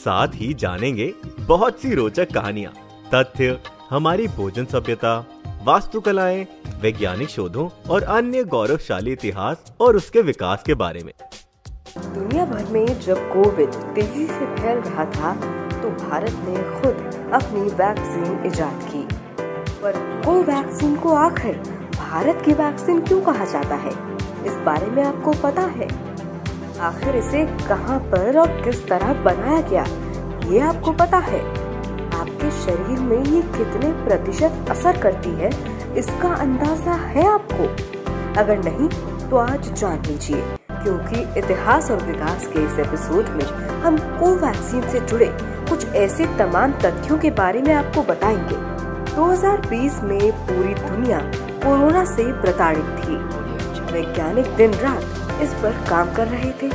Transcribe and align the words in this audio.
साथ 0.00 0.28
ही 0.34 0.52
जानेंगे 0.54 1.12
बहुत 1.40 1.80
सी 1.80 1.94
रोचक 1.94 2.32
कहानियाँ, 2.34 2.72
तथ्य, 3.14 3.58
हमारी 3.90 4.26
भोजन 4.28 4.64
सभ्यता, 4.64 5.18
वास्तुकलाएँ, 5.64 6.46
वैज्ञानिक 6.82 7.28
शोधों 7.28 7.68
और 7.90 8.02
अन्य 8.02 8.44
गौरवशाली 8.44 9.12
इतिहास 9.12 9.72
और 9.80 9.96
उसके 9.96 10.22
विकास 10.22 10.62
के 10.62 10.74
बारे 10.74 11.02
में। 11.04 11.12
दुनिया 11.98 12.44
भर 12.46 12.64
में 12.72 13.00
जब 13.00 13.28
कोविड 13.32 13.74
तेज़ी 13.94 14.26
से 14.26 14.46
फैल 14.56 14.78
रहा 14.78 15.04
था 15.06 15.34
तो 15.72 15.90
भारत 15.98 16.36
ने 16.44 16.56
खुद 16.72 17.32
अपनी 17.34 17.60
वैक्सीन 17.60 18.44
इजाद 18.46 18.82
की। 18.84 19.02
पर 19.82 19.98
को 20.24 20.42
वैक्सीन 20.42 20.96
को 20.96 21.14
आखिर 21.16 21.56
भारत 21.96 22.42
की 22.44 22.52
वैक्सीन 22.54 23.00
क्यों 23.00 23.20
कहा 23.22 23.44
जाता 23.44 23.74
है? 23.76 23.92
इस 24.46 24.52
बारे 24.66 24.86
में 24.86 25.02
आपको 25.04 25.32
पता 25.42 25.62
है। 25.70 25.88
आखिर 26.80 27.16
इसे 27.16 27.44
कहाँ 27.68 27.98
पर 28.00 28.38
और 28.38 28.48
किस 28.62 28.86
तरह 28.88 29.12
बनाया 29.24 29.60
गया, 29.60 29.84
ये 30.50 30.60
आपको 30.60 30.92
पता 30.92 31.18
है। 31.18 31.40
आपके 32.10 32.50
शरीर 32.50 33.00
में 33.00 33.18
ये 33.18 33.42
कितने 33.56 33.92
प्रतिशत 34.04 34.66
असर 34.70 34.98
करती 34.98 35.30
है, 35.30 35.50
इसका 35.94 36.28
अंदाज़ा 36.36 36.92
है 36.92 37.26
आपको। 37.28 37.64
अगर 38.40 38.58
नहीं 38.58 38.88
तो 39.30 39.36
आज 39.36 39.72
जान 39.72 40.02
लीजिए, 40.06 40.42
क्योंकि 40.72 41.20
इतिहास 41.38 41.90
और 41.90 42.02
विकास 42.02 42.46
के 42.46 42.64
इस 42.64 42.78
एपिसोड 42.78 43.28
में 43.28 43.44
हम 43.82 43.98
कोवैक्सीन 44.20 44.88
से 44.90 45.00
जुड़े 45.00 45.30
कुछ 45.70 45.86
ऐसे 45.86 46.26
तमाम 46.38 46.72
तथ्यों 46.84 47.18
के 47.18 47.30
बारे 47.30 47.62
में 47.62 47.72
आपको 47.74 48.02
बताएँगे। 48.02 48.56
2020 49.14 50.02
में 50.02 50.32
पूरी 50.46 50.74
दुनिया 50.74 51.20
कोरोना 51.64 52.04
से 52.06 52.32
प्रताड़ित 52.42 52.96
थी। 52.98 53.16
वैज्ञानिक 53.92 54.56
दिन 54.56 54.74
रात 54.74 55.19
इस 55.42 55.54
पर 55.54 55.84
काम 55.90 56.14
कर 56.14 56.26
रहे 56.26 56.50
थे। 56.50 56.68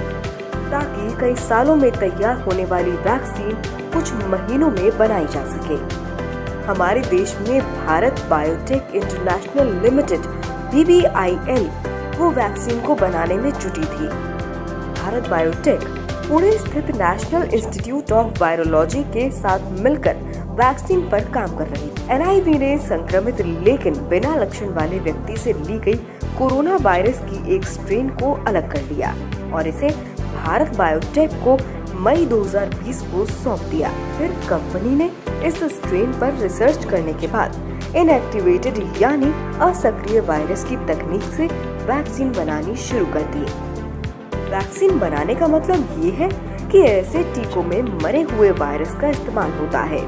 ताकि 0.72 1.18
कई 1.22 1.36
सालों 1.36 1.76
में 1.76 1.92
तैयार 1.92 2.38
होने 2.38 2.66
वाली 2.66 2.92
वैक्सीन 2.92 3.52
कुछ 3.94 4.14
महीनों 4.14 4.72
में 4.72 4.98
बनाई 4.98 5.26
जा 5.26 5.46
सके। 5.46 6.06
हमारे 6.68 7.02
देश 7.02 7.38
में 7.50 7.86
भारत 7.86 8.26
बायोटेक 8.30 8.96
इंटरनेशनल 8.96 9.82
लिमिटेड 9.82 10.20
बी 10.76 11.02
वो 12.18 12.30
वैक्सीन 12.30 12.82
को 12.82 12.96
बनाने 12.96 13.36
में 13.36 13.52
जुटी 13.52 13.82
थी। 13.82 14.08
भारत 15.02 15.28
बायोटेक 15.30 15.80
पुणे 16.30 16.52
स्थित 16.52 16.92
नेशनल 16.92 17.44
इंस्टीट्यूट 17.44 18.12
ऑफ़ 18.12 18.40
वायरोलॉजी 18.42 19.04
के 19.04 19.32
साथ 19.32 19.60
मिलकर 19.80 20.16
वैक्सीन 20.56 21.00
पर 21.10 21.24
काम 21.32 21.56
कर 21.58 21.68
रही 21.68 21.90
एन 22.12 22.60
ने 22.60 22.78
संक्रमित 22.78 23.42
लेकिन 23.42 23.94
बिना 24.10 24.36
लक्षण 24.36 24.70
वाले 24.74 25.00
व्यक्ति 25.00 25.36
से 25.38 25.54
ली 25.54 25.80
गई 25.80 25.96
कोरोना 26.38 26.76
वायरस 26.82 27.20
की 27.22 27.56
एक 27.56 27.66
स्ट्रेन 27.66 28.10
को 28.10 28.32
अलग 28.48 28.72
कर 28.72 28.82
लिया 28.82 29.10
और 29.54 29.68
इसे 29.68 29.90
भारत 30.20 30.76
बायोटेक 30.78 31.32
को 31.44 31.58
मई 32.00 32.26
2020 32.26 33.02
को 33.12 33.26
सौंप 33.26 33.60
दिया। 33.62 33.90
फिर 34.18 34.32
कंपनी 34.50 34.96
ने 34.96 35.10
इस 35.48 35.64
स्ट्रेन 35.74 36.12
पर 36.20 36.34
रिसर्च 36.34 36.86
करने 36.86 37.14
के 37.14 37.28
बाद 37.28 37.96
इनएक्टिवेटेड 37.96 38.80
यानी 39.02 39.34
असक्रिय 39.62 40.20
वायरस 40.22 40.64
की 40.64 40.76
तकनीक 40.88 41.24
से 41.34 41.48
वैक्सीन 41.86 42.32
बनानी 42.32 42.76
शुरू 42.76 43.06
कर 43.06 43.32
दी। 43.36 43.46
वैक्सीन 44.52 45.00
बनाने 45.00 45.36
का 45.36 45.48
मतलब 45.48 46.04
ये 46.04 46.12
है 46.12 46.30
कि 46.72 46.82
ऐसे 46.82 47.24
टीकों 47.34 47.64
में 47.64 47.82
मरे 48.04 48.22
हुए 48.32 48.52
वायरस 48.52 48.96
का 49.02 49.10
इस्तेमाल 49.10 49.52
होता 49.52 49.82
है। 49.84 50.04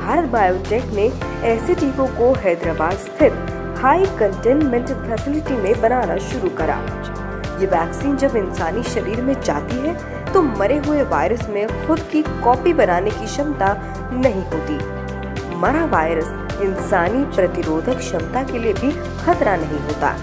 भारत 0.00 0.28
बायोटेक 0.30 0.84
ने 0.94 1.06
ऐसे 1.46 1.74
टीकों 1.74 2.06
को 2.08 2.32
हैदराबाद 2.34 2.92
स्थित 2.98 3.32
हाई 3.78 4.04
कंटेनमेंट 4.18 4.88
फैसिलिटी 4.88 5.54
में 5.54 5.80
बनाना 5.80 6.16
शुरू 6.20 6.48
करा। 6.58 6.76
ये 7.60 7.66
वैक्सीन 7.66 8.16
जब 8.16 8.36
इंसानी 8.36 8.82
शरीर 8.84 9.20
में 9.22 9.34
जाती 9.42 9.76
है 9.78 9.94
तो 10.32 10.42
मरे 10.42 10.78
हुए 10.86 11.02
वायरस 11.02 11.48
में 11.48 11.86
खुद 11.86 12.00
की 12.12 12.22
कॉपी 12.44 12.72
बनाने 12.72 13.10
की 13.10 13.26
क्षमता 13.26 13.72
नहीं 14.14 14.44
होती। 14.44 14.78
मरा 15.56 15.84
वायरस 15.86 16.60
इंसानी 16.62 17.24
प्रतिरोधक 17.36 17.98
क्षमता 17.98 18.42
के 18.42 18.58
लिए 18.58 18.72
भी 18.72 18.90
खतरा 19.24 19.56
नहीं 19.56 19.80
होता। 19.80 20.16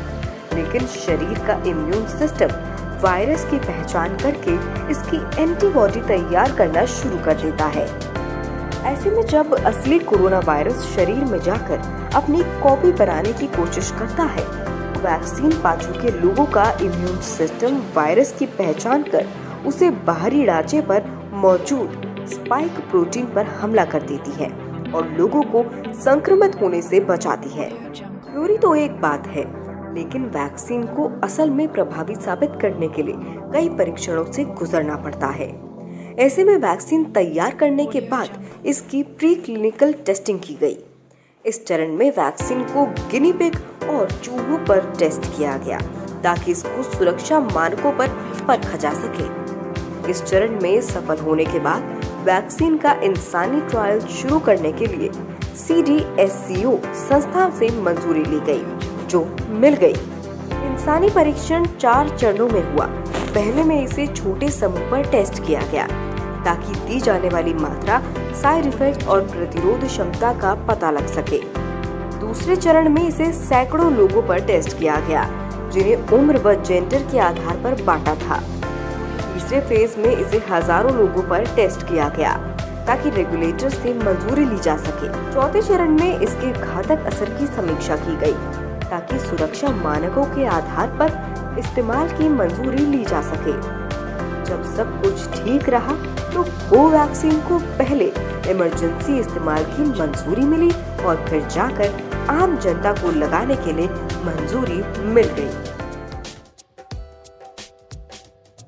लेकिन 0.54 0.86
शरीर 0.88 1.46
का 1.48 1.62
इम्यून 1.68 2.06
सिस्टम 2.18 2.56
वायरस 3.02 3.46
की 3.46 3.58
पहचान 3.60 4.18
करके 4.18 4.54
इसकी 4.92 5.18
एंटीबॉडी 5.44 6.02
तैयार 6.08 6.52
करना 6.52 6.86
शुरू 6.94 7.18
कर 7.26 7.42
देता 7.42 7.66
है। 7.76 7.86
ऐसे 8.88 9.10
में 9.12 9.22
जब 9.22 9.54
असली 9.56 9.98
कोरोना 10.00 10.40
वायरस 10.40 10.84
शरीर 10.96 11.24
में 11.26 11.40
जाकर 11.40 11.80
अपनी 12.16 12.44
कॉपी 12.62 12.92
बनाने 12.92 13.34
की 13.34 13.48
कोशिश 13.48 13.90
करता 13.92 14.24
है, 14.26 14.44
वैक्सीन 14.98 15.52
पा 15.64 15.76
चुके 15.76 16.12
लोगों 16.12 16.46
का 16.46 16.70
इम्यून 16.82 17.18
सिस्टम 17.22 17.82
वायरस 17.96 18.32
की 18.40 18.46
पहचान 18.54 19.04
कर 19.06 19.28
उसे 19.68 19.90
बाहरी 20.08 20.46
ढांचे 20.46 20.82
पर 20.82 21.10
मौजूद 21.36 22.26
स्पाइक 22.30 22.80
प्रोटीन 22.90 23.26
पर 23.26 23.46
हमला 23.60 23.86
कर 23.86 24.04
देती 24.04 24.32
है 24.34 24.50
और 24.92 25.12
लोगों 25.18 25.44
को 25.46 25.66
संक्रमित 26.04 26.60
होने 26.62 26.82
से 26.82 27.00
बचाती 27.06 27.50
है। 27.50 27.70
थ्योरी 27.92 28.58
तो 28.58 28.76
एक 28.76 29.00
बात 29.02 29.28
है, 29.28 29.44
लेकिन 29.96 30.32
वैक्सीन 30.32 30.84
को 30.96 31.12
असल 31.24 31.50
में 31.50 31.68
प्रभावी 31.74 32.16
साबित 32.16 32.58
करने 32.62 32.88
के 32.88 33.04
लिए 33.04 33.36
कई 33.54 33.70
परीक्षणों 33.78 34.32
से 34.32 34.44
गुजरना 34.56 34.96
पड़ता 34.96 35.28
है। 35.36 35.56
ऐसे 36.20 36.44
में 36.44 36.56
वैक्सीन 36.58 37.04
तैयार 37.14 37.56
करने 37.56 37.86
के 37.86 38.00
बाद 38.02 38.64
इसकी 38.66 39.02
प्री 39.04 39.34
क्लिनिकल 39.36 39.92
टेस्टिंग 40.06 40.40
की 40.40 40.54
गई। 40.54 40.78
इस 41.46 41.66
चरण 41.66 41.92
में 41.98 42.10
वैक्सीन 42.12 42.64
को 42.64 42.86
गिनी 43.12 43.32
पिग 43.32 43.56
और 43.90 44.12
चूहों 44.14 44.58
पर 44.66 44.80
टेस्ट 45.00 45.26
किया 45.36 45.58
गया, 45.58 45.80
ताकि 46.24 46.52
इसको 46.52 46.84
सुरक्षा 46.84 47.40
मानकों 47.40 47.92
पर 47.92 48.08
परखा 48.48 48.78
जा 48.78 48.94
सके। 48.94 50.10
इस 50.12 50.24
चरण 50.24 50.60
में 50.62 50.82
सफल 50.82 51.18
होने 51.18 51.46
के 51.46 51.60
बाद 51.60 51.84
वैक्सीन 52.26 52.78
का 52.78 52.94
इंसानी 53.04 53.62
ट्रायल 53.62 54.00
शुरू 54.16 54.40
करने 54.40 54.72
के 54.72 54.88
लिए 54.88 55.12
सी 55.58 55.82
डी 55.82 56.00
एस 56.20 56.32
सी 56.48 56.64
ओ 56.66 56.78
संस्था 57.04 57.50
से 57.60 57.70
मंजूरी 57.82 58.24
ली 58.24 58.40
गई, 58.50 58.64
जो 59.08 59.24
मिल 59.60 59.76
गई। 59.76 59.96
इंसानी 60.66 61.10
परीक्षण 61.10 61.66
चार 61.78 62.18
चरणों 62.18 62.50
में 62.50 62.62
हुआ। 62.74 62.86
पहले 63.30 63.64
में 63.64 63.82
इसे 63.84 64.08
छोटे 64.08 64.50
समूह 64.52 64.90
पर 64.92 65.10
टेस्ट 65.12 65.46
किया 65.46 65.62
गया। 65.72 65.88
ताकि 66.48 66.74
दी 66.82 67.00
जाने 67.00 67.30
वाली 67.30 67.54
मात्रा 67.54 68.02
साइड 68.42 68.66
इफ़ेक्ट 68.66 69.04
और 69.06 69.22
प्रतिरोध 69.22 69.86
क्षमता 69.86 70.32
का 70.34 70.54
पता 70.68 70.92
लग 70.92 71.08
सके। 71.08 71.40
दूसरे 72.20 72.56
चरण 72.56 72.90
में 72.90 73.02
इसे 73.08 73.32
सैकड़ों 73.34 73.92
लोगों 73.94 74.22
पर 74.28 74.46
टेस्ट 74.46 74.78
किया 74.80 75.00
गया, 75.00 75.24
जिन्हें 75.72 76.10
उम्र 76.10 76.38
व 76.38 76.54
जेंडर 76.64 77.04
के 77.12 77.20
आधार 77.20 77.58
पर 77.64 77.82
बांटा 77.84 78.14
था। 78.16 78.38
तीसरे 79.24 79.60
फ़ेज़ 79.62 79.98
में 80.00 80.12
इसे 80.12 80.42
हज़ारों 80.50 80.94
लोगों 80.96 81.24
पर 81.24 81.46
टेस्ट 81.56 81.84
किया 81.88 82.08
गया, 82.10 82.32
ताकि 82.88 83.10
रेगुलेटर 83.10 83.70
से 83.70 83.94
मंजूरी 83.96 84.46
ली 84.46 84.60
जा 84.60 84.76
सके। 84.78 85.10
चौथे 85.34 85.62
चरण 85.62 86.00
में 86.00 86.20
इसके 86.20 86.52
घातक 86.52 87.06
असर 87.06 87.30
की 87.30 87.48
समीक्षा 87.48 87.96
की 87.96 88.16
गई, 88.16 88.34
ताकि 88.90 89.20
सुरक्षा 89.20 89.72
मानकों 89.84 90.24
के 90.36 90.46
आधार 90.52 90.98
पर 91.02 91.58
इस्तेमाल 91.60 92.10
की 92.10 92.30
मंजूरी 92.30 92.86
ली 92.86 93.04
जा 93.06 93.22
सके। 93.24 93.58
जब 94.50 94.64
सब 94.76 95.02
कुछ 95.02 95.28
ठीक 95.34 95.70
रहा 95.70 95.94
तो 96.38 96.44
कोवैक्सीन 96.44 97.40
को 97.42 97.58
पहले 97.78 98.06
इमरजेंसी 98.52 99.18
इस्तेमाल 99.20 99.64
की 99.68 99.84
मंजूरी 99.92 100.44
मिली 100.46 100.70
और 101.04 101.26
फिर 101.30 101.48
जाकर 101.48 102.28
आम 102.32 102.58
जनता 102.60 102.92
को 102.94 103.12
लगाने 103.12 103.56
के 103.56 103.74
लिए 103.74 103.88
मंजूरी 104.26 104.78
मिल 105.08 105.30
गई। 105.40 105.48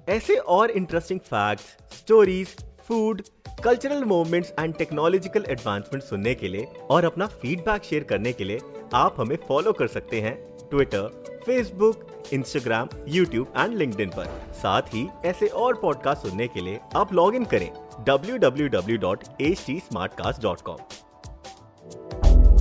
ऐसे 0.09 0.35
और 0.47 0.71
interesting 0.71 1.19
facts, 1.19 1.65
stories 1.97 2.55
food 2.87 3.21
cultural 3.63 4.03
movements 4.05 4.53
and 4.59 4.75
technological 4.75 5.45
advancement 5.49 6.03
सुनने 6.03 6.33
के 6.35 6.47
लिए 6.47 6.65
और 6.91 7.05
अपना 7.05 7.27
फीडबैक 7.41 7.83
शेयर 7.83 8.03
करने 8.03 8.33
के 8.33 8.43
लिए 8.43 8.59
आप 8.95 9.19
हमें 9.19 9.37
फॉलो 9.47 9.73
कर 9.73 9.87
सकते 9.89 10.21
हैं 10.21 10.35
Twitter 10.69 11.07
Facebook 11.45 12.08
Instagram 12.33 12.87
YouTube 13.07 13.53
and 13.57 13.77
link 13.77 14.01
पर। 14.01 14.49
साथ 14.53 14.81
ही 14.81 15.09
ऐसे 15.25 15.47
और 15.47 15.73
पॉडकास्ट 15.73 16.21
सुनने 16.21 16.47
के 16.47 16.61
लिए 16.61 16.79
आप 16.95 17.13
लॉग 17.13 17.35
इन 17.35 17.45
करें 17.45 17.71
www.htsmartcast.com 18.09 20.77